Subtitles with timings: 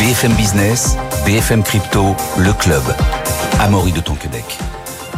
[0.00, 2.82] BFM Business, BFM Crypto, le club.
[3.60, 4.56] Amaury de Tonquedec.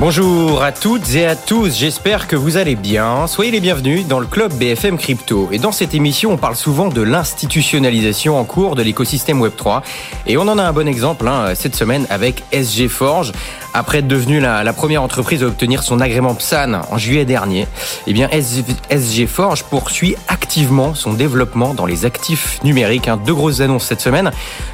[0.01, 3.29] Bonjour à toutes et à tous, j'espère que vous allez bien.
[3.29, 5.51] Soyez les bienvenus dans le club BFM Crypto.
[5.53, 9.83] Et dans cette émission, on parle souvent de l'institutionnalisation en cours de l'écosystème Web3.
[10.27, 13.33] Et on en a un bon exemple hein, cette semaine avec SG Forge.
[13.75, 17.67] Après être devenu la, la, première entreprise à obtenir son agrément PSAN en juillet dernier,
[18.07, 23.09] eh bien SG Forge poursuit activement son développement dans les actifs numériques.
[23.09, 23.19] Hein.
[23.25, 24.31] Deux grosses annonces cette semaine.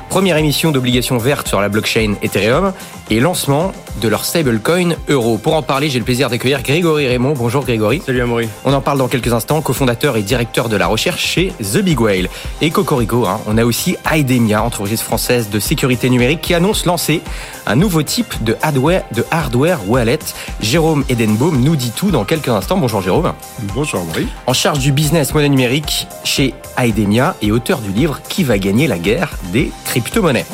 [0.09, 2.73] Première émission d'obligations vertes sur la blockchain Ethereum
[3.11, 5.39] et lancement de leur stablecoin euro.
[5.39, 7.35] Pour en parler, j'ai le plaisir d'accueillir Grégory Raymond.
[7.37, 8.03] Bonjour Grégory.
[8.05, 8.49] Salut Amaury.
[8.65, 12.01] On en parle dans quelques instants, cofondateur et directeur de la recherche chez The Big
[12.01, 12.29] Whale.
[12.63, 17.21] Et Cocorico, hein, on a aussi Idemia, entreprise française de sécurité numérique, qui annonce lancer
[17.67, 20.19] un nouveau type de hardware, de hardware wallet.
[20.61, 22.79] Jérôme Edenbaum nous dit tout dans quelques instants.
[22.79, 23.33] Bonjour Jérôme.
[23.75, 24.27] Bonjour Amaury.
[24.47, 28.87] En charge du business monnaie numérique chez Idemia et auteur du livre Qui va gagner
[28.87, 30.47] la guerre des crypto-monnaies.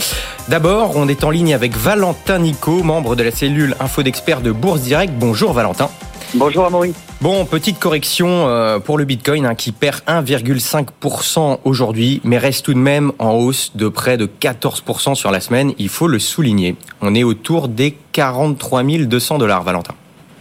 [0.48, 4.50] D'abord, on est en ligne avec Valentin Nico, membre de la cellule Info d'experts de
[4.50, 5.12] Bourse Direct.
[5.16, 5.88] Bonjour Valentin.
[6.36, 6.92] Bonjour Amaury.
[7.20, 12.74] Bon, petite correction euh, pour le Bitcoin hein, qui perd 1,5% aujourd'hui, mais reste tout
[12.74, 15.72] de même en hausse de près de 14% sur la semaine.
[15.78, 16.74] Il faut le souligner.
[17.00, 19.94] On est autour des 43 200 dollars, Valentin.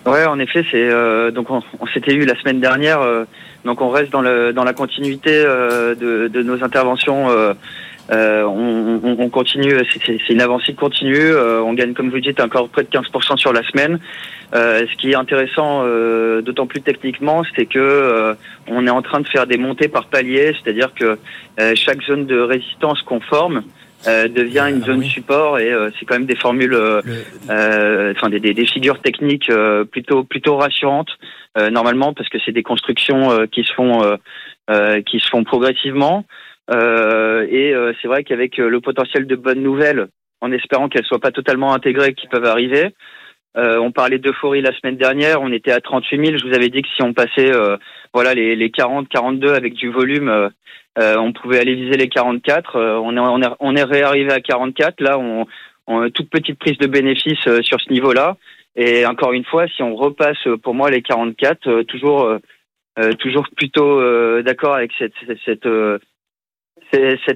[0.05, 3.02] Ouais, en effet, c'est euh, donc on, on s'était eu la semaine dernière.
[3.02, 3.25] Euh,
[3.63, 7.28] donc on reste dans le dans la continuité euh, de, de, nos interventions.
[8.12, 11.34] Euh, on, on, on, continue, c'est une avancée continue.
[11.36, 14.00] on gagne, comme vous dites, encore près de 15% sur la semaine.
[14.54, 15.84] ce qui est intéressant,
[16.42, 18.36] d'autant plus techniquement, c'est que
[18.68, 21.18] on est en train de faire des montées par paliers, c'est-à-dire que
[21.76, 23.64] chaque zone de résistance qu'on forme,
[24.06, 28.30] euh, devient une ah zone support et euh, c'est quand même des formules, euh, enfin
[28.30, 29.50] des, des, des, figures techniques
[29.92, 31.12] plutôt plutôt rassurantes
[31.72, 34.18] normalement parce que c'est des constructions qui se font
[35.06, 36.26] qui se font progressivement
[36.72, 40.08] et c'est vrai qu'avec le potentiel de bonnes nouvelles,
[40.42, 42.94] en espérant qu'elles soient pas totalement intégrées, qui peuvent arriver.
[43.56, 46.38] on parlait d'euphorie la semaine dernière, on était à 38 000.
[46.38, 47.51] Je vous avais dit que si on passait
[48.13, 50.51] voilà les, les 40, 42 avec du volume,
[51.00, 52.75] euh, on pouvait aller viser les 44.
[52.75, 55.01] Euh, on, est, on, est, on est réarrivé à 44.
[55.01, 55.45] Là, on,
[55.88, 58.38] on toute petite prise de bénéfice euh, sur ce niveau-là.
[58.75, 62.40] Et encore une fois, si on repasse pour moi les 44, toujours,
[63.19, 64.01] toujours plutôt
[64.41, 65.68] d'accord avec cette, cette, cette,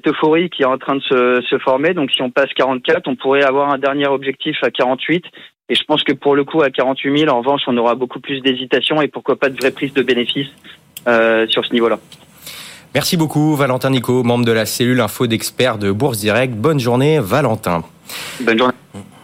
[0.08, 1.94] euphorie qui est en train de se, se former.
[1.94, 5.26] Donc, si on passe 44, on pourrait avoir un dernier objectif à 48
[5.70, 8.20] et je pense que pour le coup, à 48 000, en revanche, on aura beaucoup
[8.20, 10.48] plus d'hésitation et pourquoi pas de vraie prise de bénéfice
[11.08, 12.00] euh, sur ce niveau-là.
[12.96, 16.54] Merci beaucoup, Valentin Nico, membre de la cellule info d'experts de Bourse Direct.
[16.54, 17.84] Bonne journée, Valentin.
[18.40, 18.74] Bonne journée.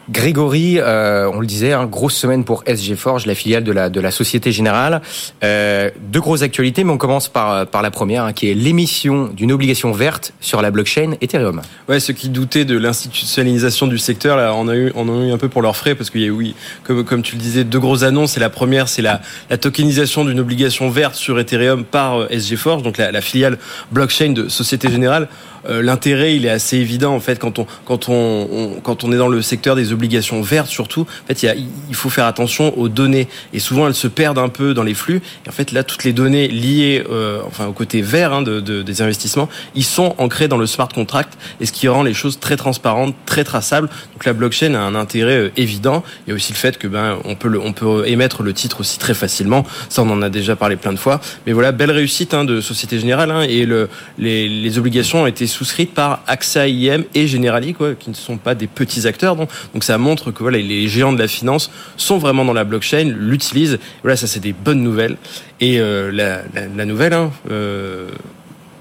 [0.09, 3.89] Grégory, euh, on le disait, hein, grosse semaine pour SG Forge, la filiale de la,
[3.89, 5.01] de la Société Générale.
[5.43, 9.27] Euh, deux grosses actualités, mais on commence par, par la première, hein, qui est l'émission
[9.27, 11.61] d'une obligation verte sur la blockchain Ethereum.
[11.87, 15.31] Ouais, ceux qui doutaient de l'institutionnalisation du secteur, là, on a eu, on a eu
[15.31, 16.53] un peu pour leurs frais, parce qu'il y a, oui,
[16.83, 18.35] comme, comme tu le disais, deux grosses annonces.
[18.35, 22.57] Et la première, c'est la, la tokenisation d'une obligation verte sur Ethereum par euh, SG
[22.57, 23.57] Forge, donc la, la filiale
[23.91, 25.29] blockchain de Société Générale.
[25.67, 29.17] Euh, l'intérêt, il est assez évident en fait quand on quand on, quand on est
[29.17, 31.01] dans le secteur des obligations vertes surtout.
[31.01, 34.07] En fait, il, y a, il faut faire attention aux données et souvent elles se
[34.07, 35.21] perdent un peu dans les flux.
[35.45, 38.59] Et en fait, là, toutes les données liées, euh, enfin au côté vert hein, de,
[38.59, 42.13] de, des investissements, ils sont ancrés dans le smart contract et ce qui rend les
[42.13, 43.89] choses très transparentes, très traçables.
[44.13, 46.03] Donc la blockchain a un intérêt euh, évident.
[46.25, 48.53] Il y a aussi le fait que ben on peut le, on peut émettre le
[48.53, 49.65] titre aussi très facilement.
[49.89, 51.21] Ça, on en a déjà parlé plein de fois.
[51.45, 55.27] Mais voilà, belle réussite hein, de Société Générale hein, et le, les, les obligations ont
[55.27, 59.35] été souscrites par AXA IM et Generali, quoi, qui ne sont pas des petits acteurs.
[59.35, 62.63] Donc, donc ça montre que voilà, les géants de la finance sont vraiment dans la
[62.63, 63.79] blockchain, l'utilisent.
[64.01, 65.17] Voilà, ça c'est des bonnes nouvelles.
[65.61, 68.09] Et euh, la, la, la, nouvelle, hein, euh,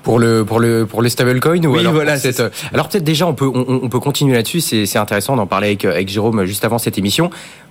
[0.02, 2.16] pour le pour le pour les stablecoins ou oui, alors voilà,
[2.72, 5.68] alors peut-être déjà on peut on, on peut continuer là-dessus c'est c'est intéressant d'en parler
[5.68, 7.30] avec avec Jérôme juste avant cette émission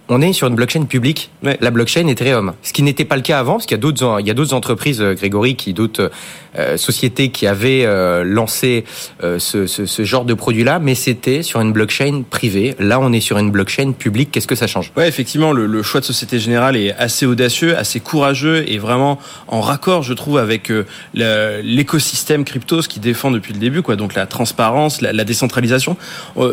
[0.09, 1.57] on est sur une blockchain publique, ouais.
[1.61, 2.53] la blockchain Ethereum.
[2.63, 4.33] Ce qui n'était pas le cas avant, parce qu'il y a d'autres, il y a
[4.33, 6.11] d'autres entreprises, euh, Grégory, qui d'autres
[6.59, 8.83] euh, sociétés qui avaient euh, lancé
[9.23, 12.75] euh, ce, ce, ce, genre de produit-là, mais c'était sur une blockchain privée.
[12.77, 14.31] Là, on est sur une blockchain publique.
[14.31, 14.91] Qu'est-ce que ça change?
[14.97, 19.17] Ouais, effectivement, le, le, choix de Société Générale est assez audacieux, assez courageux et vraiment
[19.47, 20.69] en raccord, je trouve, avec
[21.13, 23.95] l'écosystème crypto, ce qui défend depuis le début, quoi.
[23.95, 25.95] Donc la transparence, la, la décentralisation.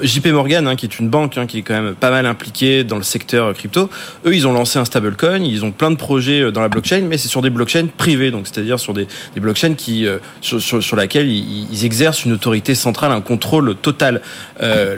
[0.02, 2.84] JP Morgan, hein, qui est une banque, hein, qui est quand même pas mal impliquée
[2.84, 3.90] dans le secteur investisseurs crypto,
[4.26, 7.18] eux, ils ont lancé un stablecoin, ils ont plein de projets dans la blockchain, mais
[7.18, 9.06] c'est sur des blockchains privées, donc c'est-à-dire sur des,
[9.36, 10.06] blockchains qui
[10.40, 14.20] sur, sur, sur laquelle ils, exercent une autorité centrale, un contrôle total.
[14.62, 14.96] Euh,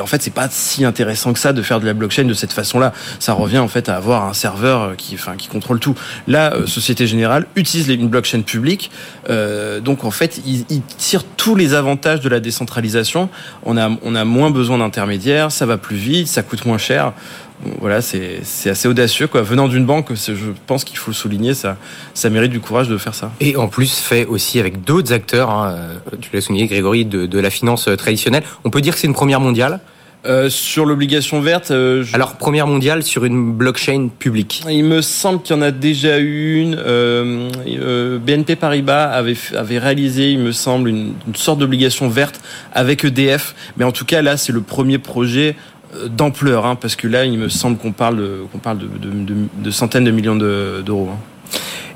[0.00, 2.52] en fait, c'est pas si intéressant que ça de faire de la blockchain de cette
[2.52, 2.92] façon-là.
[3.18, 5.94] Ça revient en fait à avoir un serveur qui, enfin, qui contrôle tout.
[6.26, 8.90] Là, Société Générale utilise une blockchain publique,
[9.28, 10.64] euh, donc en fait, ils,
[10.98, 13.28] tirent tous les avantages de la décentralisation.
[13.64, 17.12] On a moins besoin d'intermédiaires, ça va plus vite, ça coûte moins cher.
[17.80, 19.26] Voilà, c'est assez audacieux.
[19.26, 19.42] Quoi.
[19.42, 20.32] Venant d'une banque, je
[20.66, 21.76] pense qu'il faut le souligner, ça,
[22.14, 23.32] ça mérite du courage de faire ça.
[23.40, 25.76] Et en plus, fait aussi avec d'autres acteurs, hein,
[26.20, 28.42] tu l'as souligné Grégory, de, de la finance traditionnelle.
[28.64, 29.80] On peut dire que c'est une première mondiale?
[30.24, 31.72] Euh, sur l'obligation verte.
[31.72, 32.14] Euh, je...
[32.14, 34.62] Alors première mondiale sur une blockchain publique.
[34.70, 36.76] Il me semble qu'il y en a déjà eu une.
[36.78, 42.40] Euh, euh BNP Paribas avait avait réalisé, il me semble, une, une sorte d'obligation verte
[42.72, 43.56] avec EDF.
[43.76, 47.24] Mais en tout cas là, c'est le premier projet euh, d'ampleur, hein, parce que là,
[47.24, 50.36] il me semble qu'on parle de, qu'on parle de, de, de, de, centaines de millions
[50.36, 51.10] d'euros.
[51.12, 51.18] Hein.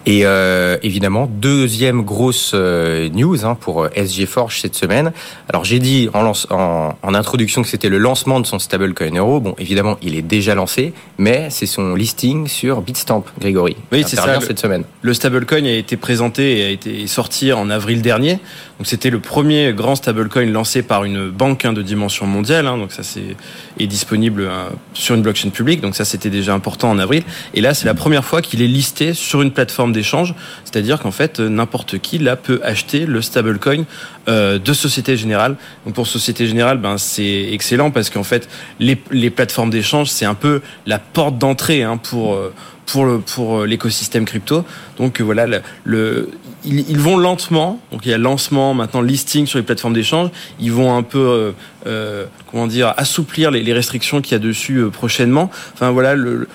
[0.09, 5.13] Et euh, évidemment, deuxième grosse euh, news hein, pour euh, SG Forge cette semaine.
[5.49, 9.17] Alors j'ai dit en, lance, en, en, introduction que c'était le lancement de son stablecoin
[9.17, 9.41] euro.
[9.41, 13.77] Bon, évidemment, il est déjà lancé, mais c'est son listing sur Bitstamp, Grégory.
[13.91, 14.41] Oui, c'est ça.
[14.41, 14.85] Cette semaine.
[15.03, 18.39] Le stablecoin a été présenté et a été sorti en avril dernier.
[18.79, 22.67] Donc c'était le premier grand stablecoin lancé par une banque hein, de dimension mondiale.
[22.67, 23.37] Hein, donc ça c'est
[23.79, 25.81] est disponible hein, sur une blockchain publique.
[25.81, 27.23] Donc ça c'était déjà important en avril.
[27.55, 30.35] Et là c'est la première fois qu'il est listé sur une plateforme d'échange.
[30.65, 33.85] C'est-à-dire qu'en fait n'importe qui là peut acheter le stablecoin
[34.29, 35.57] euh, de Société Générale.
[35.87, 38.49] Donc pour Société Générale, ben c'est excellent parce qu'en fait
[38.79, 42.53] les, les plateformes d'échange c'est un peu la porte d'entrée hein, pour euh,
[42.87, 44.65] pour le, pour euh, l'écosystème crypto.
[44.97, 45.47] Donc euh, voilà,
[45.85, 46.31] le
[46.67, 47.81] ils, vont lentement.
[47.93, 50.31] Donc il y a lancement, maintenant listing sur les plateformes d'échange.
[50.61, 51.53] Ils vont un peu euh,
[51.87, 55.51] euh, comment dire assouplir les, restrictions qu'il y a dessus euh, prochainement.
[55.75, 56.49] Enfin voilà, le,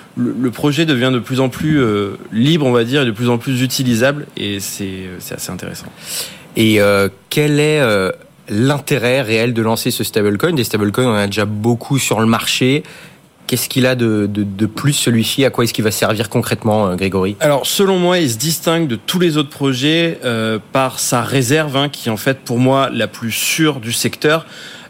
[0.51, 3.37] projet devient de plus en plus euh, libre, on va dire, et de plus en
[3.37, 5.87] plus utilisable, et c'est assez intéressant.
[6.57, 6.79] Et
[7.29, 7.81] quel est
[8.49, 10.53] l'intérêt réel de lancer ce stablecoin?
[10.53, 12.83] Des stablecoins, on en a déjà beaucoup sur le marché.
[13.47, 15.43] Qu'est-ce qu'il a de, plus celui-ci?
[15.43, 17.35] À quoi est-ce qu'il va servir concrètement, euh, Grégory?
[17.39, 21.75] Alors, selon moi, il se distingue de tous les autres projets euh, par sa réserve,
[21.75, 24.45] hein, qui est en fait pour moi la plus sûre du secteur.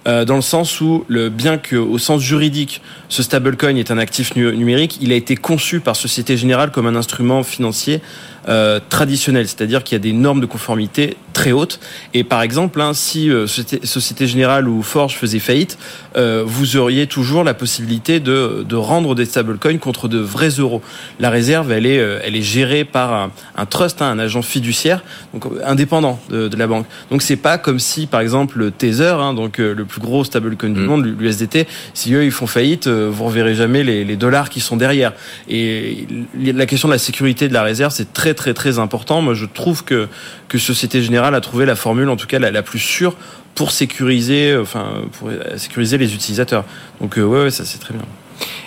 [0.07, 4.36] Euh, dans le sens où, bien que au sens juridique, ce stablecoin est un actif
[4.36, 8.01] nu numérique, il a été conçu par Société Générale comme un instrument financier
[8.48, 11.80] euh, traditionnel, c'est-à-dire qu'il y a des normes de conformité très hautes.
[12.14, 15.78] Et par exemple, hein, si euh, Société, Générale ou Forge faisait faillite,
[16.18, 20.82] euh, vous auriez toujours la possibilité de, de rendre des stablecoins contre de vrais euros.
[21.20, 24.42] La réserve, elle est, euh, elle est gérée par un, un trust, hein, un agent
[24.42, 25.04] fiduciaire,
[25.34, 26.86] donc indépendant de, de la banque.
[27.10, 30.24] Donc c'est pas comme si, par exemple, le Tether, hein, donc euh, le plus gros
[30.24, 30.74] stablecoin mmh.
[30.74, 34.60] du monde, l'USDT, si eux ils font faillite, vous reverrez jamais les, les dollars qui
[34.60, 35.14] sont derrière.
[35.50, 39.22] Et la question de la sécurité de la réserve, c'est très très très important.
[39.22, 40.07] Moi, je trouve que
[40.48, 43.16] que Société Générale a trouvé la formule, en tout cas la, la plus sûre
[43.56, 46.63] pour sécuriser, enfin pour sécuriser les utilisateurs.
[47.00, 48.04] Donc euh, ouais, ça c'est très bien.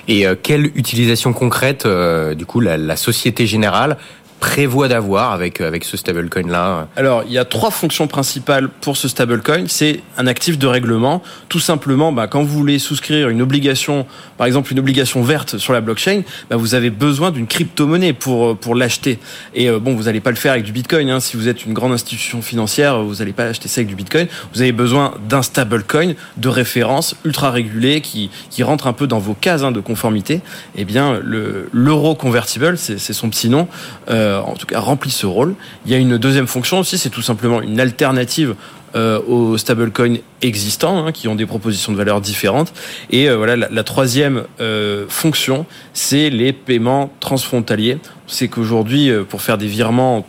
[0.07, 3.97] Et euh, quelle utilisation concrète, euh, du coup, la Société Générale
[4.45, 8.99] prévoit d'avoir avec avec ce stablecoin là Alors, il y a trois fonctions principales pour
[8.99, 9.65] ce stablecoin.
[9.69, 11.23] C'est un actif de règlement.
[11.49, 14.07] Tout simplement, bah, quand vous voulez souscrire une obligation,
[14.37, 18.55] par exemple une obligation verte sur la blockchain, bah, vous avez besoin d'une crypto-monnaie pour
[18.59, 19.19] pour l'acheter.
[19.55, 21.09] Et euh, bon, vous n'allez pas le faire avec du Bitcoin.
[21.09, 21.21] Hein.
[21.21, 24.27] Si vous êtes une grande institution financière, vous n'allez pas acheter ça avec du Bitcoin.
[24.53, 29.21] Vous avez besoin d'un stablecoin de référence ultra régulé qui qui rentre un peu dans
[29.21, 30.43] vos cases hein, de conformité.
[30.77, 33.69] Eh bien, le l'euro convertible, c'est son petit nom.
[34.11, 35.55] Euh, en tout cas remplit ce rôle.
[35.87, 38.55] Il y a une deuxième fonction aussi, c'est tout simplement une alternative
[38.95, 42.73] euh, aux stablecoins existants hein, qui ont des propositions de valeur différentes.
[43.11, 47.99] Et euh, voilà, la, troisième euh, fonction, c'est les paiements transfrontaliers.
[48.29, 50.25] C'est qu'aujourd'hui, euh, pour faire des virements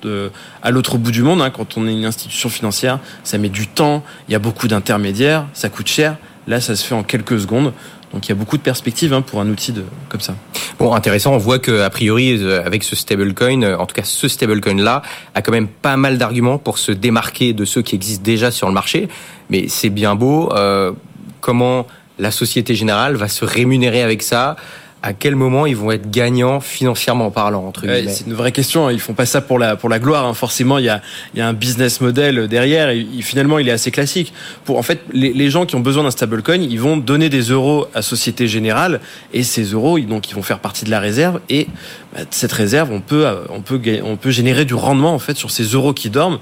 [0.63, 3.67] à l'autre bout du monde, hein, quand on est une institution financière, ça met du
[3.67, 6.17] temps, il y a beaucoup d'intermédiaires, ça coûte cher.
[6.47, 7.73] Là, ça se fait en quelques secondes.
[8.13, 10.35] Donc il y a beaucoup de perspectives hein, pour un outil de, comme ça.
[10.79, 11.33] Bon, intéressant.
[11.33, 15.01] On voit que a priori, avec ce stablecoin, en tout cas ce stablecoin là,
[15.33, 18.67] a quand même pas mal d'arguments pour se démarquer de ceux qui existent déjà sur
[18.67, 19.09] le marché.
[19.49, 20.51] Mais c'est bien beau.
[20.53, 20.91] Euh,
[21.41, 24.55] comment la Société Générale va se rémunérer avec ça?
[25.05, 28.51] À quel moment ils vont être gagnants financièrement parlant entre guillemets ouais, C'est une vraie
[28.51, 28.87] question.
[28.87, 28.91] Hein.
[28.91, 30.25] Ils font pas ça pour la pour la gloire.
[30.25, 30.33] Hein.
[30.33, 30.99] Forcément, il y a
[31.35, 32.89] il y a un business model derrière.
[32.89, 34.33] Et finalement, il est assez classique.
[34.63, 37.41] Pour en fait, les, les gens qui ont besoin d'un stablecoin, ils vont donner des
[37.41, 38.99] euros à Société Générale
[39.31, 41.39] et ces euros, donc ils vont faire partie de la réserve.
[41.49, 41.67] Et
[42.15, 45.51] bah, cette réserve, on peut on peut on peut générer du rendement en fait sur
[45.51, 46.39] ces euros qui dorment.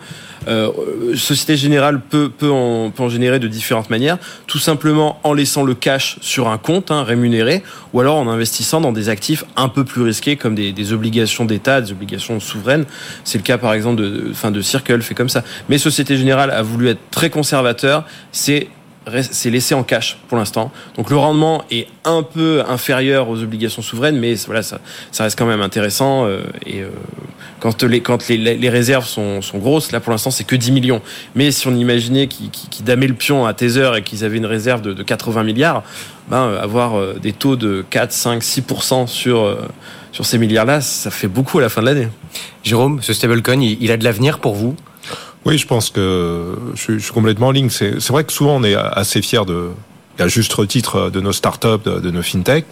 [0.47, 4.17] Euh, Société Générale peut, peut, en, peut en générer de différentes manières,
[4.47, 8.52] tout simplement en laissant le cash sur un compte hein, rémunéré, ou alors en investissant
[8.81, 12.85] dans des actifs un peu plus risqués comme des, des obligations d'État, des obligations souveraines.
[13.23, 15.43] C'est le cas par exemple de, fin de Circle fait comme ça.
[15.69, 18.05] Mais Société Générale a voulu être très conservateur.
[18.31, 18.67] C'est
[19.31, 20.71] c'est laissé en cash pour l'instant.
[20.95, 24.79] Donc le rendement est un peu inférieur aux obligations souveraines, mais voilà, ça,
[25.19, 26.25] reste quand même intéressant.
[26.25, 26.89] Euh, et euh,
[27.59, 27.83] quand
[28.29, 31.01] les réserves sont, grosses, là pour l'instant c'est que 10 millions.
[31.35, 34.45] Mais si on imaginait qu'ils qu damaient le pion à Tether et qu'ils avaient une
[34.45, 35.83] réserve de, de 80 milliards,
[36.29, 41.59] ben, euh, avoir des taux de 4, 5, 6% sur ces milliards-là, ça fait beaucoup
[41.59, 42.07] à la fin de l'année.
[42.63, 44.75] Jérôme, ce stablecoin, il a de l'avenir pour vous?
[45.45, 47.69] Oui, je pense que je suis, complètement en ligne.
[47.69, 49.69] C'est vrai que souvent on est assez fier de,
[50.19, 52.65] à juste titre, de nos startups, de, nos fintech.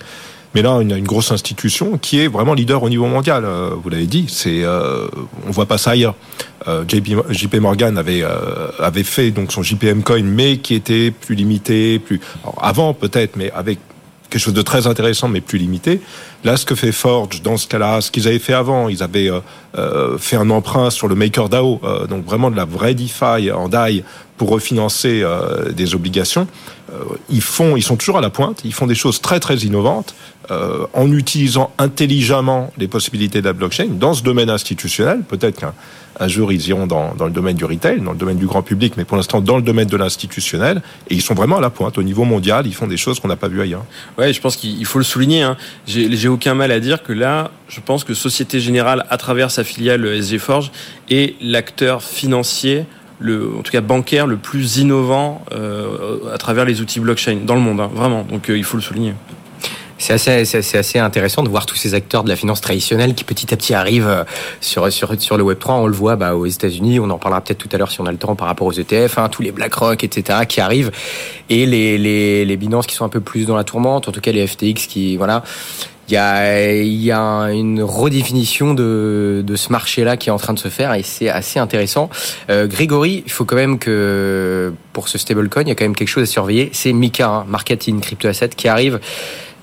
[0.54, 3.46] Mais là, une, une grosse institution qui est vraiment leader au niveau mondial.
[3.46, 5.08] Euh, vous l'avez dit, c'est euh,
[5.48, 6.16] on voit pas ça ailleurs.
[6.68, 11.12] Euh, JP, JP Morgan avait euh, avait fait donc son JPM Coin, mais qui était
[11.12, 12.20] plus limité, plus
[12.62, 13.80] avant peut-être, mais avec
[14.30, 16.02] quelque chose de très intéressant mais plus limité.
[16.44, 19.30] Là, ce que fait Forge dans ce cas-là, ce qu'ils avaient fait avant, ils avaient
[19.30, 19.40] euh,
[19.78, 23.70] euh fait un emprunt sur le MakerDAO, euh, donc vraiment de la vraie DeFi en
[23.70, 24.04] DAI
[24.38, 26.48] pour refinancer euh, des obligations.
[26.92, 28.62] Euh, ils font, ils sont toujours à la pointe.
[28.66, 30.16] Ils font des choses très très innovantes
[30.50, 35.22] euh, en utilisant intelligemment les possibilités de la blockchain dans ce domaine institutionnel.
[35.28, 35.74] Peut-être qu'un
[36.20, 38.62] un jour ils iront dans, dans, le domaine du retail, dans le domaine du grand
[38.62, 40.82] public, mais pour l'instant dans le domaine de l'institutionnel.
[41.10, 42.68] Et ils sont vraiment à la pointe au niveau mondial.
[42.68, 43.86] Ils font des choses qu'on n'a pas vues ailleurs.
[44.18, 45.42] Ouais, je pense qu'il faut le souligner.
[45.42, 45.58] Hein.
[45.88, 49.64] J'ai aucun mal à dire que là, je pense que Société Générale, à travers sa
[49.64, 50.72] filiale SG Forge,
[51.10, 52.86] est l'acteur financier
[53.24, 57.62] en tout cas bancaire, le plus innovant euh, à travers les outils blockchain dans le
[57.62, 58.24] monde, hein, vraiment.
[58.24, 59.14] Donc euh, il faut le souligner.
[60.02, 63.24] C'est assez, c'est assez intéressant de voir tous ces acteurs de la finance traditionnelle qui
[63.24, 64.24] petit à petit arrivent euh,
[64.60, 65.74] sur, sur, sur le Web3.
[65.74, 68.08] On le voit bah, aux États-Unis, on en parlera peut-être tout à l'heure si on
[68.08, 70.40] a le temps par rapport aux ETF, hein, tous les BlackRock, etc.
[70.48, 70.90] qui arrivent.
[71.50, 74.22] Et les, les, les Binance qui sont un peu plus dans la tourmente, en tout
[74.22, 75.44] cas les FTX qui, voilà,
[76.08, 80.54] il y a, y a une redéfinition de, de ce marché-là qui est en train
[80.54, 82.10] de se faire et c'est assez intéressant.
[82.50, 85.96] Euh, Grégory, il faut quand même que pour ce stablecoin, il y a quand même
[85.96, 86.70] quelque chose à surveiller.
[86.74, 89.00] C'est Mika, hein, Marketing Crypto Asset, qui arrive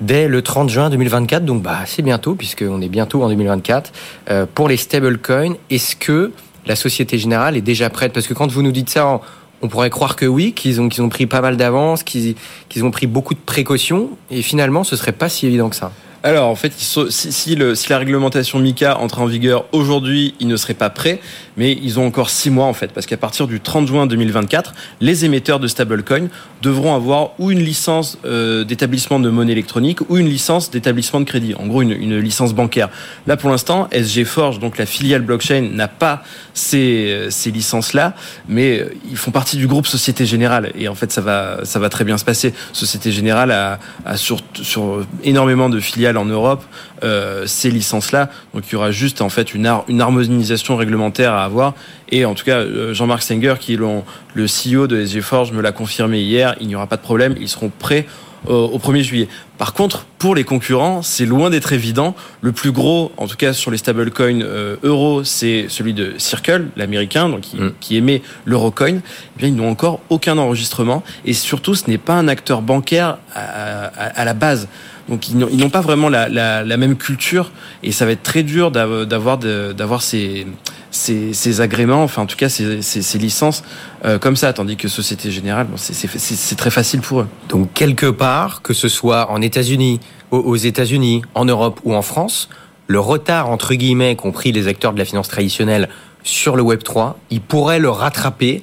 [0.01, 3.93] dès le 30 juin 2024, donc bah c'est bientôt puisqu'on est bientôt en 2024
[4.31, 5.55] euh, pour les stablecoins.
[5.71, 6.33] Est-ce que
[6.67, 8.13] la Société Générale est déjà prête?
[8.13, 9.21] Parce que quand vous nous dites ça,
[9.61, 12.37] on pourrait croire que oui, qu'ils ont qu'ils ont pris pas mal d'avance, qu'ils
[12.69, 15.93] qu'ils ont pris beaucoup de précautions, et finalement, ce serait pas si évident que ça.
[16.25, 20.57] Alors en fait, si, le, si, la réglementation MICA entre en vigueur aujourd'hui, ils ne
[20.57, 21.21] seraient pas prêts,
[21.59, 24.73] mais ils ont encore six mois en fait, parce qu'à partir du 30 juin 2024,
[25.01, 26.29] les émetteurs de stablecoin
[26.63, 31.25] devront avoir ou une licence euh, d'établissement de monnaie électronique ou une licence d'établissement de
[31.25, 32.89] crédit, en gros une, licence bancaire.
[33.27, 36.23] Là pour l'instant, SG Forge, donc la filiale blockchain, n'a pas
[36.55, 38.15] ces, ces licences-là,
[38.49, 41.81] mais euh, ils font partie du groupe Société Générale, et en fait ça va, ça
[41.81, 42.55] va très bien se passer.
[42.73, 46.63] Société Générale a, a sur, sur énormément de filiales en Europe
[47.03, 48.31] euh, ces licences-là.
[48.55, 51.75] Donc il y aura juste en fait une, une harmonisation réglementaire à avoir.
[52.11, 55.61] Et en tout cas, euh, Jean-Marc Senger, qui est le CEO de SG Forge, me
[55.61, 56.55] l'a confirmé hier.
[56.61, 57.35] Il n'y aura pas de problème.
[57.41, 58.07] Ils seront prêts
[58.47, 59.29] euh, au 1er juillet.
[59.59, 62.15] Par contre, pour les concurrents, c'est loin d'être évident.
[62.41, 66.67] Le plus gros, en tout cas sur les stablecoins euh, euros, c'est celui de Circle,
[66.77, 67.73] l'américain, donc qui, mm.
[67.81, 69.01] qui émet l'eurocoin.
[69.01, 73.19] Eh bien, ils n'ont encore aucun enregistrement et surtout, ce n'est pas un acteur bancaire
[73.35, 74.69] à, à, à la base.
[75.09, 77.51] Donc, ils n'ont pas vraiment la, la, la, même culture
[77.83, 80.47] et ça va être très dur d'avoir d'avoir ces
[80.91, 83.63] ces, ces, agréments, enfin en tout cas ces, ces, ces licences
[84.05, 87.29] euh, comme ça, tandis que Société Générale, bon, c'est très facile pour eux.
[87.49, 90.01] Donc quelque part, que ce soit en États-Unis,
[90.31, 92.49] aux États-Unis, en Europe ou en France,
[92.87, 95.89] le retard entre guillemets qu'ont pris les acteurs de la finance traditionnelle
[96.23, 98.63] sur le Web 3, ils pourraient le rattraper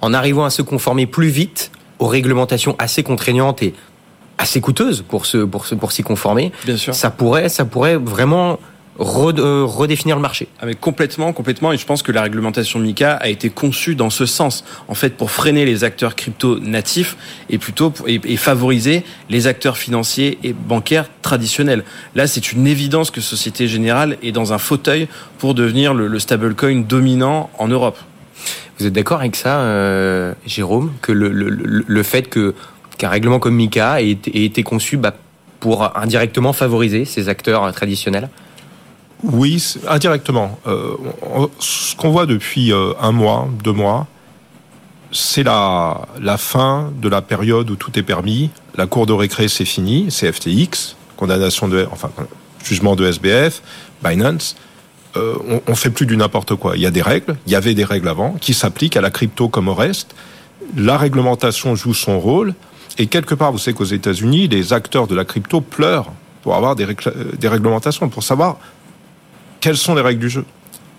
[0.00, 3.74] en arrivant à se conformer plus vite aux réglementations assez contraignantes et
[4.42, 6.52] assez coûteuses pour se pour se pour s'y conformer.
[6.64, 6.94] Bien sûr.
[6.94, 8.58] Ça pourrait ça pourrait vraiment
[8.98, 10.48] euh, redéfinir le marché.
[10.60, 11.72] Ah mais complètement, complètement.
[11.72, 15.16] Et je pense que la réglementation MICA a été conçue dans ce sens, en fait,
[15.16, 17.16] pour freiner les acteurs crypto natifs
[17.48, 21.84] et plutôt pour, et, et, favoriser les acteurs financiers et bancaires traditionnels.
[22.14, 25.08] Là, c'est une évidence que Société Générale est dans un fauteuil
[25.38, 27.98] pour devenir le, le stablecoin dominant en Europe.
[28.78, 31.48] Vous êtes d'accord avec ça, euh, Jérôme, que le, le,
[31.86, 32.54] le fait que
[32.98, 35.14] qu'un règlement comme MICA ait, été conçu bah,
[35.60, 38.28] pour indirectement favoriser ces acteurs traditionnels
[39.22, 40.58] oui, indirectement.
[40.66, 40.96] Euh,
[41.60, 44.08] ce qu'on voit depuis euh, un mois, deux mois,
[45.12, 46.08] c'est la,
[46.38, 48.50] fin de la période où tout est permis.
[48.76, 52.10] La cour de récré, c'est fini, c'est FTX, condamnation de, enfin,
[52.64, 53.62] jugement de SBF,
[54.02, 54.56] Binance.
[55.16, 56.76] Euh, on, on fait plus du n'importe quoi.
[56.76, 59.10] Il y a des règles, il y avait des règles avant, qui s'appliquent à la
[59.10, 60.16] crypto comme au reste.
[60.76, 62.54] La réglementation joue son rôle.
[62.98, 66.76] Et quelque part, vous savez qu'aux États-Unis, les acteurs de la crypto pleurent pour avoir
[66.76, 66.86] des,
[67.38, 68.58] des réglementations, pour savoir
[69.60, 70.44] quelles sont les règles du jeu.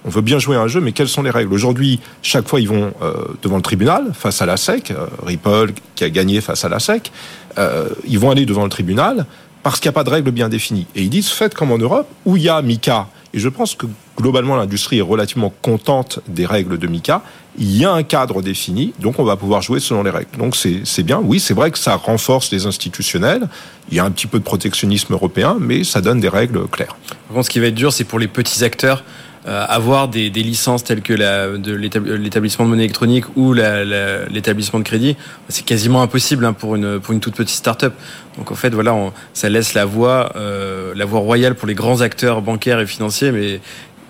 [0.05, 1.53] On veut bien jouer à un jeu, mais quelles sont les règles?
[1.53, 5.73] Aujourd'hui, chaque fois, ils vont euh, devant le tribunal, face à la SEC, euh, Ripple
[5.95, 7.11] qui a gagné face à la SEC,
[7.57, 9.25] euh, ils vont aller devant le tribunal
[9.61, 10.87] parce qu'il n'y a pas de règles bien définies.
[10.93, 13.07] Et ils disent, faites comme en Europe, où il y a MICA.
[13.33, 13.85] Et je pense que
[14.17, 17.21] globalement, l'industrie est relativement contente des règles de MICA.
[17.57, 20.37] Il y a un cadre défini, donc on va pouvoir jouer selon les règles.
[20.37, 21.21] Donc c'est bien.
[21.23, 23.47] Oui, c'est vrai que ça renforce les institutionnels.
[23.91, 26.95] Il y a un petit peu de protectionnisme européen, mais ça donne des règles claires.
[27.27, 29.03] Par contre, ce qui va être dur, c'est pour les petits acteurs
[29.45, 35.17] euh, avoir des, licences telles que l'établissement de monnaie électronique ou l'établissement de crédit,
[35.49, 37.93] c'est quasiment impossible hein, pour, une, pour une toute petite start-up.
[38.37, 38.95] Donc en fait, voilà,
[39.33, 43.33] ça laisse la voie, euh, la voie royale pour les grands acteurs bancaires et financiers,
[43.33, 43.59] mais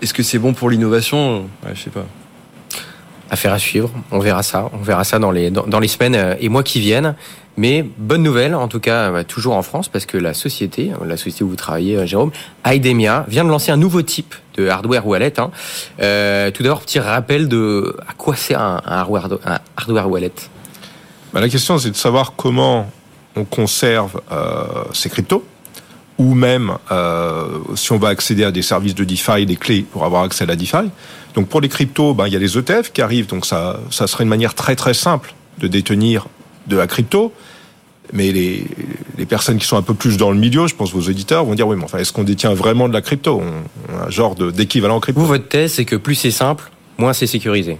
[0.04, 1.48] est-ce que c'est bon pour l'innovation?
[1.64, 2.04] Ouais, Je sais pas.
[3.30, 6.14] Affaire à suivre, on verra ça, on verra ça dans les, dans, dans les semaines
[6.14, 7.14] euh, et mois qui viennent.
[7.56, 11.16] Mais bonne nouvelle, en tout cas, bah, toujours en France, parce que la société, la
[11.16, 12.32] société où vous travaillez, euh, Jérôme,
[12.66, 15.40] Idemia, vient de lancer un nouveau type de hardware wallet.
[15.40, 15.50] Hein.
[16.02, 20.32] Euh, tout d'abord, petit rappel de à quoi sert un, hardware, un hardware wallet?
[21.32, 22.90] Bah, La question, c'est de savoir comment
[23.36, 25.44] on conserve euh, ces cryptos,
[26.18, 30.04] ou même euh, si on va accéder à des services de DeFi, les clés pour
[30.04, 30.90] avoir accès à la DeFi.
[31.34, 34.06] Donc pour les cryptos, bah, il y a les ETF qui arrivent, donc ça, ça
[34.06, 36.26] serait une manière très très simple de détenir
[36.66, 37.32] de la crypto.
[38.12, 38.66] Mais les,
[39.16, 41.54] les, personnes qui sont un peu plus dans le milieu, je pense vos auditeurs, vont
[41.54, 43.42] dire oui, mais enfin, est-ce qu'on détient vraiment de la crypto?
[44.06, 45.20] Un genre d'équivalent crypto.
[45.20, 47.78] Vous, votre thèse, c'est que plus c'est simple, moins c'est sécurisé.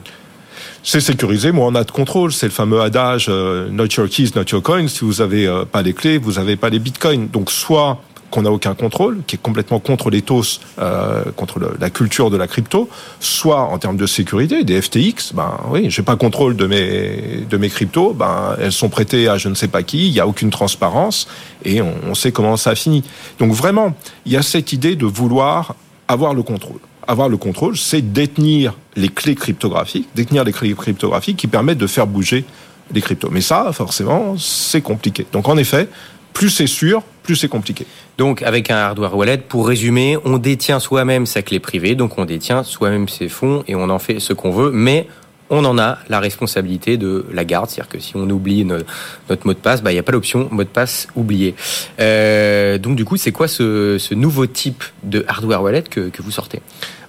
[0.82, 2.32] C'est sécurisé, moins on a de contrôle.
[2.32, 4.88] C'est le fameux adage euh, not your keys, not your coins.
[4.88, 7.28] Si vous n'avez euh, pas les clés, vous n'avez pas les bitcoins.
[7.28, 8.00] Donc soit
[8.34, 12.48] qu'on n'a aucun contrôle, qui est complètement contre l'éthos, euh, contre la culture de la
[12.48, 12.88] crypto,
[13.20, 17.56] soit en termes de sécurité, des FTX, ben oui, j'ai pas contrôle de mes de
[17.56, 20.26] mes cryptos, ben elles sont prêtées à je ne sais pas qui, il y a
[20.26, 21.28] aucune transparence
[21.64, 23.04] et on, sait comment ça a fini.
[23.38, 23.94] Donc vraiment,
[24.26, 25.76] il y a cette idée de vouloir
[26.08, 31.36] avoir le contrôle avoir le contrôle, c'est détenir les clés cryptographiques, détenir les clés cryptographiques
[31.36, 32.46] qui permettent de faire bouger
[32.94, 33.28] les cryptos.
[33.30, 35.26] Mais ça, forcément, c'est compliqué.
[35.30, 35.90] Donc en effet,
[36.34, 37.86] plus c'est sûr, plus c'est compliqué.
[38.18, 42.26] Donc avec un hardware wallet, pour résumer, on détient soi-même sa clé privée, donc on
[42.26, 45.06] détient soi-même ses fonds et on en fait ce qu'on veut, mais
[45.50, 49.52] on en a la responsabilité de la garde, c'est-à-dire que si on oublie notre mot
[49.52, 51.54] de passe, bah, il n'y a pas l'option mot de passe oublié.
[52.00, 56.30] Euh, donc du coup, c'est quoi ce, nouveau type de hardware wallet que, que vous
[56.30, 56.60] sortez?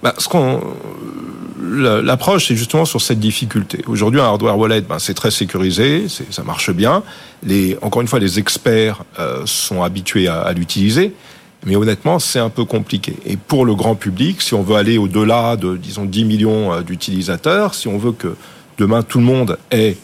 [0.02, 0.60] Bah, ce qu'on
[2.02, 3.82] l'approche, c'est justement sur cette difficulté.
[3.86, 7.02] Aujourd'hui, un hardware wallet, ben, c'est très sécurisé, ça marche bien.
[7.82, 11.12] Encore une fois, les experts euh, sont habitués à, l'utiliser,
[11.64, 13.16] mais honnêtement, c'est un peu compliqué.
[13.26, 16.82] Et pour le grand public, si on veut aller au-delà de, disons, 10 millions euh,
[16.82, 18.36] d'utilisateurs, si on veut que
[18.78, 19.96] demain tout le monde ait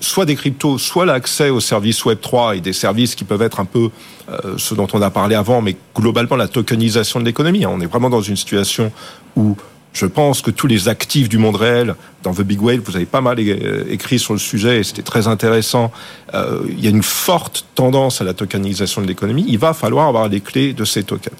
[0.00, 3.60] soit des cryptos, soit l'accès aux services Web 3 et des services qui peuvent être
[3.60, 3.90] un peu
[4.30, 7.64] euh, ce dont on a parlé avant, mais globalement la tokenisation de l'économie.
[7.64, 7.70] Hein.
[7.72, 8.90] On est vraiment dans une situation
[9.36, 9.56] où
[9.92, 13.06] je pense que tous les actifs du monde réel, dans The Big Whale, vous avez
[13.06, 15.90] pas mal écrit sur le sujet et c'était très intéressant.
[16.34, 19.44] Euh, il y a une forte tendance à la tokenisation de l'économie.
[19.48, 21.36] Il va falloir avoir les clés de ces tokens.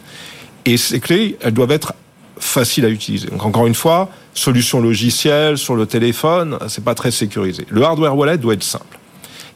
[0.65, 1.95] Et ces clés, elles doivent être
[2.39, 3.29] faciles à utiliser.
[3.29, 7.67] Donc encore une fois, solution logicielle sur le téléphone, c'est pas très sécurisé.
[7.69, 8.99] Le hardware wallet doit être simple.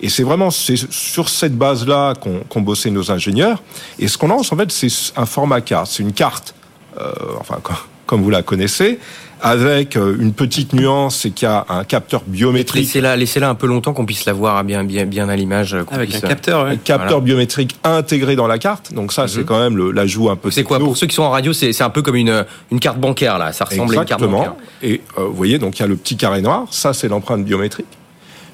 [0.00, 3.62] Et c'est vraiment sur cette base-là qu'ont qu bossé nos ingénieurs.
[3.98, 5.90] Et ce qu'on lance, en fait, c'est un format carte.
[5.90, 6.54] C'est une carte,
[7.00, 7.58] euh, enfin,
[8.06, 8.98] comme vous la connaissez,
[9.44, 12.84] avec euh, une petite nuance, c'est qu'il y a un capteur biométrique.
[12.84, 15.76] Laissez-la, laissez-la un peu longtemps qu'on puisse la voir bien, bien, bien à l'image.
[15.90, 18.94] Avec un capteur, un capteur biométrique intégré dans la carte.
[18.94, 19.44] Donc ça, c'est mhm.
[19.44, 20.50] quand même l'ajout un peu.
[20.50, 22.98] C'est quoi pour ceux qui sont en radio C'est un peu comme une, une carte
[22.98, 23.52] bancaire là.
[23.52, 24.54] Ça ressemble à une carte bancaire.
[24.82, 26.66] Et euh, vous voyez, donc il y a le petit carré noir.
[26.70, 27.86] Ça, c'est l'empreinte biométrique.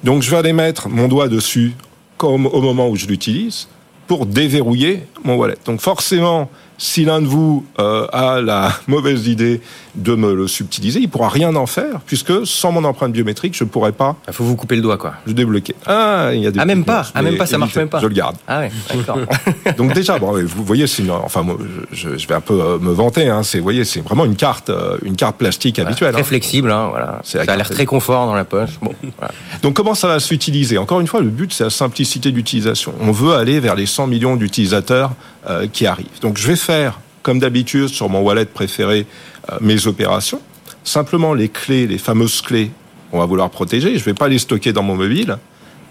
[0.02, 1.72] Donc je vais aller mettre mon doigt dessus,
[2.16, 3.68] comme au moment où je l'utilise,
[4.08, 5.56] pour déverrouiller mon wallet.
[5.66, 9.60] Donc forcément, si l'un de vous euh, a la mauvaise idée
[9.94, 13.64] de me le subtiliser, il pourra rien en faire, puisque sans mon empreinte biométrique, je
[13.64, 14.16] pourrais pas.
[14.28, 15.14] Il faut vous couper le doigt, quoi.
[15.26, 15.74] Je débloquer.
[15.86, 16.58] Ah, il y a des.
[16.58, 17.06] Ah, même pas.
[17.14, 18.00] Ah, même pas, ça marche même pas.
[18.00, 18.36] Je le garde.
[18.48, 19.18] Ah ouais, d'accord.
[19.76, 21.58] Donc déjà, bon, vous voyez, c'est enfin, moi,
[21.92, 23.28] je, je, vais un peu euh, me vanter.
[23.28, 26.12] Hein, c'est, vous voyez, c'est vraiment une carte, euh, une carte plastique habituelle.
[26.12, 26.24] Très hein.
[26.24, 27.20] flexible, hein, voilà.
[27.24, 28.78] Ça a l'air très confort dans la poche.
[28.80, 28.94] Bon.
[29.18, 29.34] Voilà.
[29.62, 30.78] Donc comment ça va s'utiliser?
[30.78, 32.94] Encore une fois, le but, c'est la simplicité d'utilisation.
[33.00, 35.12] On veut aller vers les 100 millions d'utilisateurs
[35.48, 36.20] euh, qui arrivent.
[36.20, 39.06] Donc je vais faire comme d'habitude sur mon wallet préféré,
[39.50, 40.40] euh, mes opérations.
[40.84, 42.70] Simplement, les clés, les fameuses clés,
[43.12, 43.94] on va vouloir protéger.
[43.94, 45.38] Je ne vais pas les stocker dans mon mobile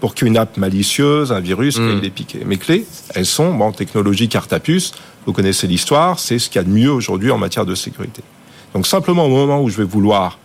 [0.00, 2.00] pour qu'une app malicieuse, un virus, mmh.
[2.00, 2.44] les piquer.
[2.44, 4.92] Mes clés, elles sont en technologie carte à puce.
[5.26, 8.22] Vous connaissez l'histoire, c'est ce qu'il y a de mieux aujourd'hui en matière de sécurité.
[8.74, 10.38] Donc simplement au moment où je vais vouloir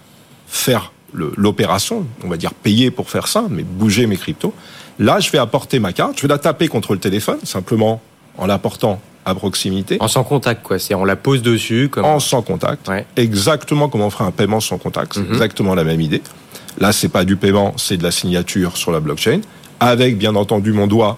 [0.48, 4.54] faire l'opération, on va dire payer pour faire ça, mais bouger mes cryptos,
[5.00, 8.02] là je vais apporter ma carte, je vais la taper contre le téléphone, simplement
[8.38, 9.98] en l'apportant à proximité.
[10.02, 10.78] En sans contact, quoi.
[10.78, 11.90] C'est on la pose dessus.
[11.90, 12.06] Comme...
[12.06, 12.88] En sans contact.
[12.88, 13.06] Ouais.
[13.16, 15.14] Exactement comme on ferait un paiement sans contact.
[15.16, 15.34] C'est Mhm.
[15.34, 16.22] exactement la même idée.
[16.80, 19.42] Là, c'est pas du paiement, c'est de la signature sur la blockchain.
[19.80, 21.18] Avec, bien entendu, mon doigt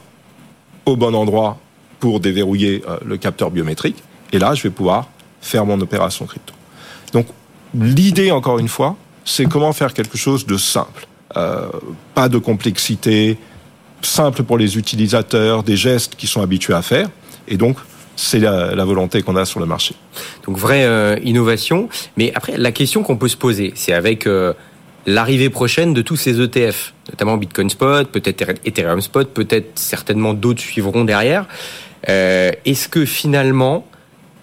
[0.86, 1.58] au bon endroit
[2.00, 4.02] pour déverrouiller euh, le capteur biométrique.
[4.32, 5.10] Et là, je vais pouvoir
[5.42, 6.54] faire mon opération crypto.
[7.14, 7.28] Donc,
[7.74, 11.08] l'idée, encore une fois, c'est comment faire quelque chose de simple.
[11.36, 11.68] Euh,
[12.14, 13.38] pas de complexité,
[14.02, 17.10] simple pour les utilisateurs, des gestes qui sont habitués à faire.
[17.48, 17.78] Et donc,
[18.18, 19.96] c'est la, volonté qu'on a sur le marché.
[20.46, 21.88] Donc vraie euh, innovation.
[22.18, 24.54] Mais après, la question qu'on peut se poser, c'est avec euh,
[25.06, 30.62] l'arrivée prochaine de tous ces ETF, notamment Bitcoin Spot, peut-être Ethereum Spot, peut-être certainement d'autres
[30.62, 31.46] suivront derrière.
[32.10, 33.88] Euh, Est-ce que finalement,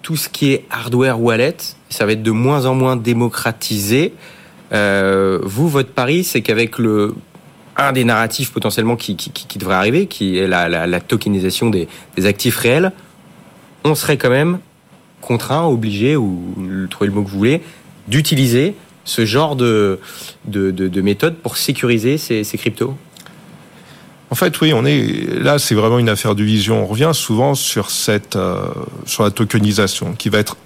[0.03, 1.57] tout ce qui est hardware wallet,
[1.91, 4.15] ça va être de moins en moins démocratisé?
[4.73, 7.15] Vous, votre pari, c'est qu'avec le
[7.77, 9.17] un des narratifs potentiellement qui,
[9.57, 11.89] devrait arriver, qui est la, tokenisation des,
[12.25, 12.93] actifs réels,
[13.85, 14.59] on serait quand même
[15.21, 16.55] contraint, obligé, ou
[16.91, 17.63] trouvez le mot que vous voulez,
[18.09, 19.99] d'utiliser ce genre de,
[20.47, 22.95] de, de, de méthode pour sécuriser ces, cryptos?
[24.31, 26.83] En fait, oui, on est là, c'est vraiment une affaire de vision.
[26.83, 28.59] On revient souvent euh,
[29.07, 30.57] sur la tokenisation qui va être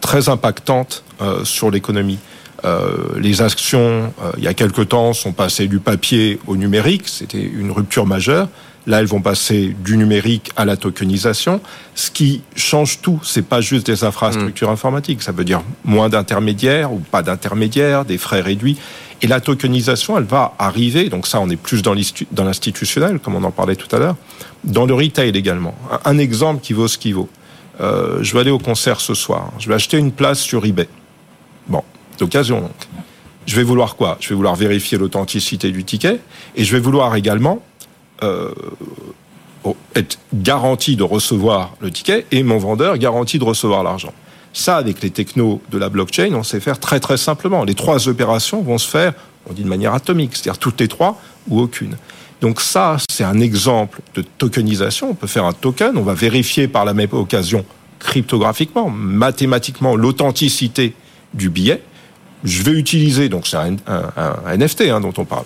[0.00, 2.18] très impactante euh, sur l'économie.
[2.64, 7.08] Euh, les actions, euh, il y a quelque temps, sont passées du papier au numérique.
[7.08, 8.48] C'était une rupture majeure.
[8.86, 11.60] Là, elles vont passer du numérique à la tokenisation.
[11.94, 15.22] Ce qui change tout, c'est pas juste des infrastructures informatiques.
[15.22, 18.78] Ça veut dire moins d'intermédiaires ou pas d'intermédiaires, des frais réduits.
[19.20, 21.10] Et la tokenisation, elle va arriver.
[21.10, 21.94] Donc ça, on est plus dans
[22.44, 24.16] l'institutionnel, comme on en parlait tout à l'heure,
[24.64, 25.74] dans le retail également.
[25.92, 27.28] Un, un exemple qui vaut ce qui vaut.
[27.80, 29.52] Euh, je vais aller au concert ce soir.
[29.58, 30.88] Je vais acheter une place sur eBay.
[31.68, 31.82] Bon,
[32.18, 32.70] d'occasion.
[33.46, 34.18] Je vais vouloir quoi?
[34.20, 36.20] Je vais vouloir vérifier l'authenticité du ticket
[36.54, 37.62] et je vais vouloir également
[38.22, 38.52] euh,
[39.94, 44.12] être garanti de recevoir le ticket et mon vendeur garanti de recevoir l'argent.
[44.52, 47.64] Ça, avec les technos de la blockchain, on sait faire très très simplement.
[47.64, 49.12] Les trois opérations vont se faire,
[49.48, 51.96] on dit de manière atomique, c'est-à-dire toutes les trois ou aucune.
[52.40, 55.10] Donc ça, c'est un exemple de tokenisation.
[55.10, 57.64] On peut faire un token, on va vérifier par la même occasion
[57.98, 60.94] cryptographiquement, mathématiquement, l'authenticité
[61.34, 61.82] du billet.
[62.44, 63.76] Je vais utiliser, donc c'est un,
[64.56, 65.44] NFT hein, dont on parle,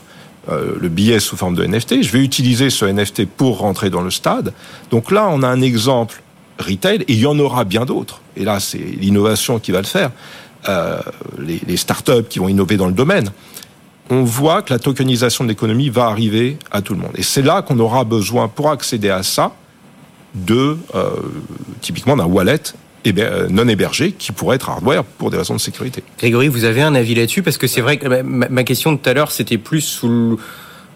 [0.51, 2.03] euh, le billet sous forme de NFT.
[2.03, 4.53] Je vais utiliser ce NFT pour rentrer dans le stade.
[4.91, 6.23] Donc là, on a un exemple
[6.59, 8.21] retail et il y en aura bien d'autres.
[8.37, 10.11] Et là, c'est l'innovation qui va le faire.
[10.69, 11.01] Euh,
[11.39, 13.31] les, startups qui vont innover dans le domaine.
[14.11, 17.11] On voit que la tokenisation de l'économie va arriver à tout le monde.
[17.17, 19.53] Et c'est là qu'on aura besoin, pour accéder à ça,
[20.35, 21.11] de euh,
[21.81, 22.63] typiquement d'un wallet
[23.51, 26.03] non hébergé qui pourrait être hardware pour des raisons de sécurité.
[26.19, 27.43] Grégory, vous avez un avis là-dessus?
[27.43, 30.09] Parce que c'est vrai que ma, ma- question de tout à l'heure, c'était plus sous
[30.09, 30.37] le-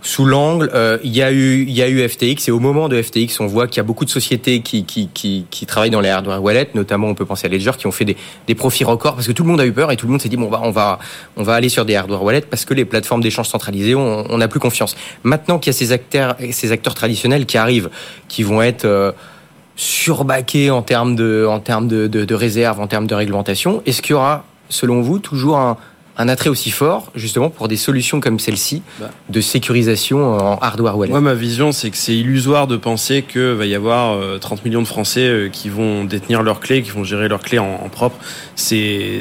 [0.03, 3.01] sous l'angle, euh, il y a eu y a eu FTX et au moment de
[3.03, 6.01] FTX, on voit qu'il y a beaucoup de sociétés qui qui, qui qui travaillent dans
[6.03, 8.17] les hardware wallets, notamment on peut penser à Ledger, qui ont fait des,
[8.47, 10.23] des profits records parce que tout le monde a eu peur et tout le monde
[10.23, 11.01] s'est dit bon bah on va
[11.37, 14.39] on va aller sur des hardware wallets parce que les plateformes d'échange centralisées on on
[14.39, 14.95] n'a plus confiance.
[15.25, 17.91] Maintenant qu'il y a ces acteurs ces acteurs traditionnels qui arrivent,
[18.29, 19.11] qui vont être euh,
[19.77, 24.03] surbaqués en termes de en termes de, de, de réserve, en termes de réglementation, est-ce
[24.03, 25.77] qu'il y aura selon vous toujours un
[26.19, 29.11] un attrait aussi fort, justement, pour des solutions comme celle-ci, Bah.
[29.29, 33.53] de sécurisation en hardware wallet Moi, ma vision, c'est que c'est illusoire de penser que
[33.53, 36.91] va y avoir euh, 30 millions de Français euh, qui vont détenir leurs clés, qui
[36.91, 38.17] vont gérer leurs clés en, en propre.
[38.55, 39.21] C'est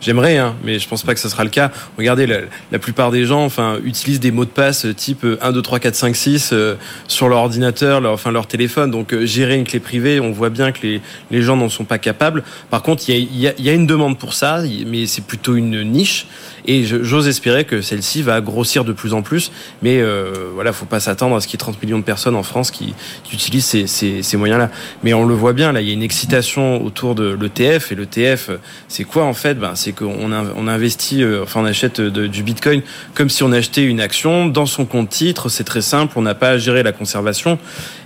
[0.00, 1.70] J'aimerais, hein, mais je pense pas que ce sera le cas.
[1.98, 2.38] Regardez, la,
[2.72, 5.60] la plupart des gens, enfin, utilisent des mots de passe euh, type euh, 1, 2,
[5.60, 6.74] 3, 4, 5, 6 euh,
[7.06, 8.90] sur leur ordinateur, leur, enfin leur téléphone.
[8.90, 11.84] Donc, euh, gérer une clé privée, on voit bien que les, les gens n'en sont
[11.84, 12.44] pas capables.
[12.70, 15.24] Par contre, il y a, y, a, y a une demande pour ça, mais c'est
[15.24, 16.26] plutôt une niche.
[16.66, 19.50] Et j'ose espérer que celle-ci va grossir de plus en plus.
[19.82, 22.36] Mais euh, voilà, faut pas s'attendre à ce qu'il y ait 30 millions de personnes
[22.36, 24.70] en France qui, qui utilisent ces, ces, ces moyens-là.
[25.02, 27.92] Mais on le voit bien, là, il y a une excitation autour de l'ETF.
[27.92, 28.50] Et l'ETF,
[28.88, 29.54] c'est quoi en fait?
[29.54, 32.82] Ben, C'est qu'on a, on investit, euh, enfin on achète de- du Bitcoin
[33.14, 35.48] comme si on achetait une action dans son compte titre.
[35.48, 37.58] C'est très simple, on n'a pas à gérer la conservation.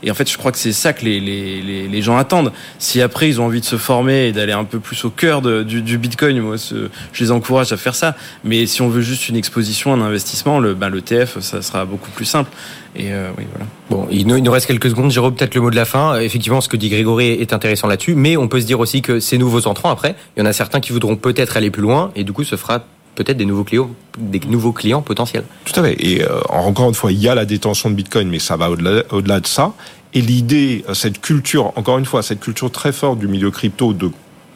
[0.04, 2.52] Et en fait, je crois que c'est ça que les, les, les, gens attendent.
[2.78, 5.42] Si après ils ont envie de se former et d'aller un peu plus au cœur
[5.42, 8.14] du, du Bitcoin, moi, je les encourage à faire ça.
[8.44, 12.10] Mais si on veut juste une exposition, un investissement, le, ben, l'ETF, ça sera beaucoup
[12.10, 12.50] plus simple.
[12.96, 13.66] Et euh, oui, voilà.
[13.90, 15.10] Bon, il nous, il nous reste quelques secondes.
[15.10, 16.18] Jérôme, peut-être le mot de la fin.
[16.20, 19.20] Effectivement, ce que dit Grégory est intéressant là-dessus, mais on peut se dire aussi que
[19.20, 22.12] ces nouveaux entrants, après, il y en a certains qui voudront peut-être aller plus loin,
[22.14, 25.44] et du coup, ce fera peut-être des nouveaux clients, des nouveaux clients potentiels.
[25.64, 25.96] Tout à fait.
[26.04, 28.70] Et euh, encore une fois, il y a la détention de Bitcoin, mais ça va
[28.70, 29.72] au-delà de ça.
[30.14, 33.92] Et l'idée, euh, cette culture, encore une fois, cette culture très forte du milieu crypto
[33.92, 34.10] de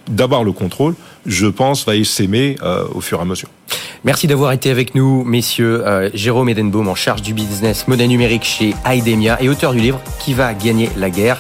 [0.09, 0.95] d'avoir le contrôle,
[1.27, 3.49] je pense, va s'aimer euh, au fur et à mesure.
[4.05, 5.87] Merci d'avoir été avec nous, messieurs.
[5.87, 10.01] Euh, Jérôme Edenbaum, en charge du business monnaie numérique chez Idemia et auteur du livre
[10.21, 11.39] Qui va gagner la guerre.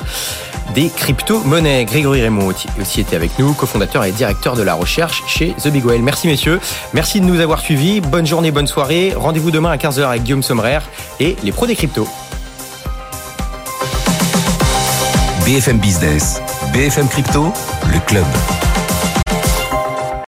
[0.74, 1.84] des crypto-monnaies.
[1.86, 5.84] Grégory Raymond aussi était avec nous, cofondateur et directeur de la recherche chez The Big
[5.86, 6.02] Whale.
[6.02, 6.60] Merci messieurs,
[6.92, 8.00] merci de nous avoir suivis.
[8.02, 9.14] Bonne journée, bonne soirée.
[9.16, 10.80] Rendez-vous demain à 15h avec Guillaume Sommerer
[11.20, 12.06] et les pros des cryptos.
[15.46, 17.52] BFM Business, BFM Crypto,
[17.92, 18.67] le club.